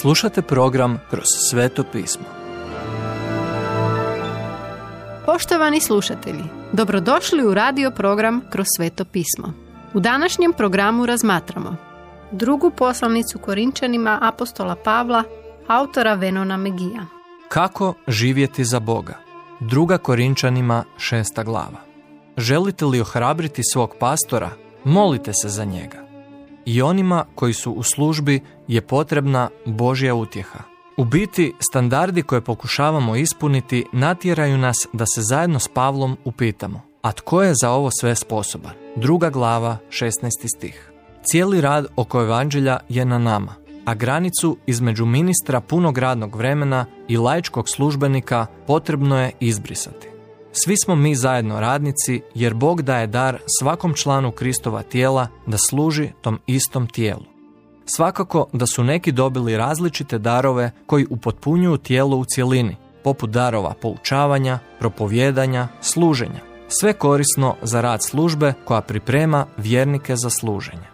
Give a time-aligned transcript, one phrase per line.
[0.00, 2.24] Slušate program Kroz sveto pismo.
[5.26, 9.52] Poštovani slušatelji, dobrodošli u radio program Kroz sveto pismo.
[9.94, 11.76] U današnjem programu razmatramo
[12.30, 15.24] drugu poslanicu Korinčanima apostola Pavla,
[15.66, 17.06] autora Venona Megija.
[17.48, 19.18] Kako živjeti za Boga?
[19.60, 21.80] Druga Korinčanima šesta glava.
[22.36, 24.50] Želite li ohrabriti svog pastora?
[24.84, 26.05] Molite se za njega
[26.66, 30.58] i onima koji su u službi je potrebna Božja utjeha.
[30.96, 37.12] U biti, standardi koje pokušavamo ispuniti natjeraju nas da se zajedno s Pavlom upitamo, a
[37.12, 38.72] tko je za ovo sve sposoban?
[38.96, 40.30] Druga glava, 16.
[40.56, 40.92] stih.
[41.24, 47.16] Cijeli rad oko evanđelja je na nama, a granicu između ministra punog radnog vremena i
[47.16, 50.15] laičkog službenika potrebno je izbrisati.
[50.64, 56.10] Svi smo mi zajedno radnici jer Bog daje dar svakom članu Kristova tijela da služi
[56.20, 57.22] tom istom tijelu.
[57.84, 64.58] Svakako da su neki dobili različite darove koji upotpunjuju tijelo u cjelini, poput darova poučavanja,
[64.78, 66.40] propovjedanja, služenja.
[66.68, 70.86] Sve korisno za rad službe koja priprema vjernike za služenje.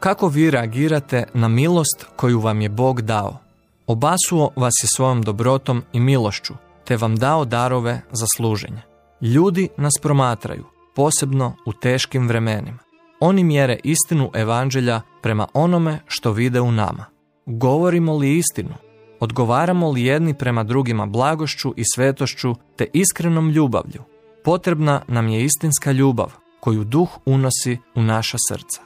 [0.00, 3.38] Kako vi reagirate na milost koju vam je Bog dao?
[3.86, 8.93] Obasuo vas je svojom dobrotom i milošću, te vam dao darove za služenje.
[9.20, 12.78] Ljudi nas promatraju, posebno u teškim vremenima.
[13.20, 17.04] Oni mjere istinu evanđelja prema onome što vide u nama.
[17.46, 18.74] Govorimo li istinu?
[19.20, 24.02] Odgovaramo li jedni prema drugima blagošću i svetošću te iskrenom ljubavlju?
[24.44, 28.80] Potrebna nam je istinska ljubav koju duh unosi u naša srca.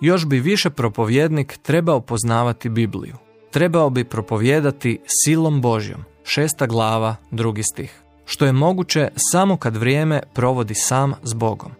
[0.00, 3.16] Još bi više propovjednik trebao poznavati Bibliju.
[3.50, 6.04] Trebao bi propovjedati silom Božjom.
[6.24, 8.01] Šesta glava, drugi stih
[8.32, 11.70] što je moguće samo kad vrijeme provodi sam s Bogom.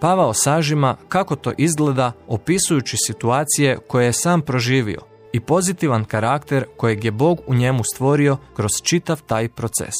[0.00, 5.00] Pavao sažima kako to izgleda opisujući situacije koje je sam proživio
[5.32, 9.94] i pozitivan karakter kojeg je Bog u njemu stvorio kroz čitav taj proces.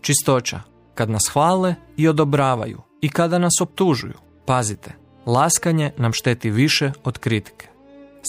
[0.00, 0.60] Čistoća,
[0.94, 4.18] kad nas hvale i odobravaju i kada nas optužuju.
[4.46, 4.92] Pazite,
[5.26, 7.68] laskanje nam šteti više od kritike.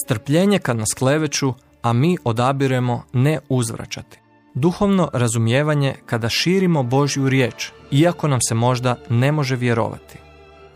[0.06, 4.22] Strpljenje kad nas kleveću, a mi odabiremo ne uzvraćati.
[4.54, 10.18] Duhovno razumijevanje kada širimo Božju riječ, iako nam se možda ne može vjerovati.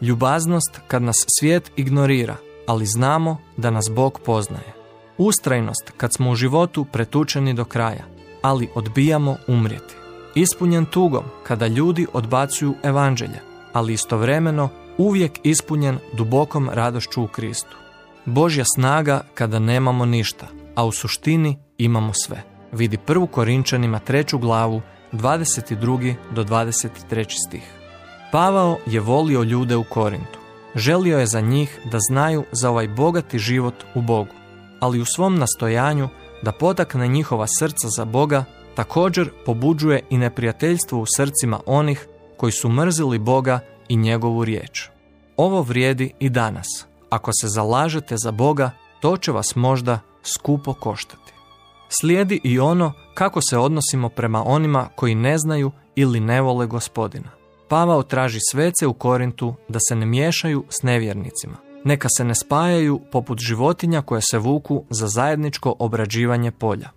[0.01, 2.35] Ljubaznost kad nas svijet ignorira,
[2.67, 4.73] ali znamo da nas Bog poznaje.
[5.17, 8.03] Ustrajnost kad smo u životu pretučeni do kraja,
[8.41, 9.95] ali odbijamo umrijeti.
[10.35, 13.39] Ispunjen tugom kada ljudi odbacuju evanđelje,
[13.73, 17.77] ali istovremeno uvijek ispunjen dubokom radošću u Kristu.
[18.25, 24.81] Božja snaga kada nemamo ništa, a u suštini imamo sve vidi prvu Korinčanima treću glavu
[25.11, 26.15] 22.
[26.31, 27.25] do 23.
[27.47, 27.63] stih.
[28.31, 30.39] Pavao je volio ljude u Korintu.
[30.75, 34.33] Želio je za njih da znaju za ovaj bogati život u Bogu,
[34.79, 36.09] ali u svom nastojanju
[36.41, 38.43] da potakne njihova srca za Boga
[38.75, 42.07] također pobuđuje i neprijateljstvo u srcima onih
[42.37, 44.89] koji su mrzili Boga i njegovu riječ.
[45.37, 46.67] Ovo vrijedi i danas.
[47.09, 48.71] Ako se zalažete za Boga,
[49.01, 51.34] to će vas možda skupo koštati.
[51.99, 57.29] Slijedi i ono kako se odnosimo prema onima koji ne znaju ili ne vole gospodina.
[57.67, 61.57] Pavao traži svece u Korintu da se ne miješaju s nevjernicima.
[61.83, 66.89] Neka se ne spajaju poput životinja koje se vuku za zajedničko obrađivanje polja.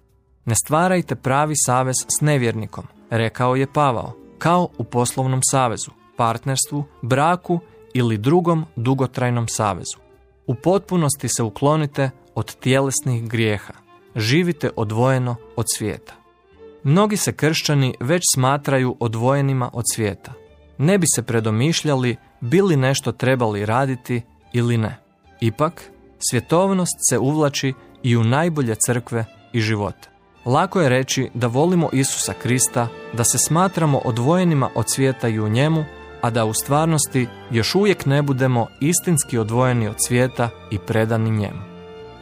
[0.44, 7.60] Ne stvarajte pravi savez s nevjernikom, rekao je Pavao, kao u poslovnom savezu, partnerstvu, braku
[7.94, 9.98] ili drugom dugotrajnom savezu.
[10.46, 16.14] U potpunosti se uklonite od tjelesnih grijeha živite odvojeno od svijeta.
[16.82, 20.32] Mnogi se kršćani već smatraju odvojenima od svijeta.
[20.78, 24.98] Ne bi se predomišljali bili nešto trebali raditi ili ne.
[25.40, 25.82] Ipak,
[26.30, 30.08] svjetovnost se uvlači i u najbolje crkve i živote.
[30.46, 35.48] Lako je reći da volimo Isusa Krista, da se smatramo odvojenima od svijeta i u
[35.48, 35.84] njemu,
[36.20, 41.77] a da u stvarnosti još uvijek ne budemo istinski odvojeni od svijeta i predani njemu.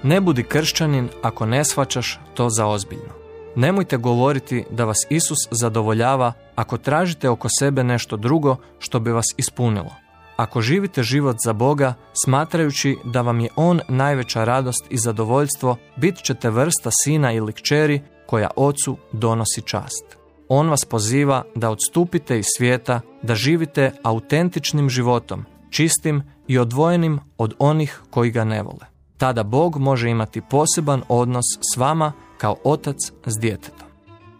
[0.06, 3.12] Ne budi kršćanin ako ne shvaćaš to za ozbiljno.
[3.56, 9.26] Nemojte govoriti da vas Isus zadovoljava ako tražite oko sebe nešto drugo što bi vas
[9.36, 9.90] ispunilo.
[10.36, 11.94] Ako živite život za Boga,
[12.24, 18.00] smatrajući da vam je On najveća radost i zadovoljstvo, bit ćete vrsta sina ili kćeri
[18.26, 20.04] koja Ocu donosi čast.
[20.48, 27.54] On vas poziva da odstupite iz svijeta, da živite autentičnim životom, čistim i odvojenim od
[27.58, 28.95] onih koji ga ne vole.
[29.18, 32.96] Tada Bog može imati poseban odnos s vama kao otac
[33.26, 33.88] s djetetom.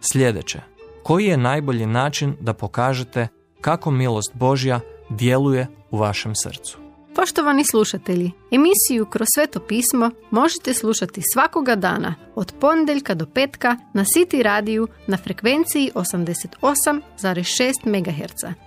[0.01, 0.61] Sljedeće,
[1.03, 3.27] koji je najbolji način da pokažete
[3.61, 4.79] kako milost Božja
[5.09, 6.77] djeluje u vašem srcu?
[7.15, 14.03] Poštovani slušatelji, emisiju Kroz sveto pismo možete slušati svakoga dana od ponedjeljka do petka na
[14.03, 18.66] City radiju na frekvenciji 88,6 MHz